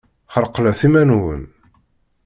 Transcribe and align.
Ḥreklet 0.33 0.81
iman-nwen! 0.87 1.43